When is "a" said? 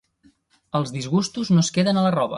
2.03-2.09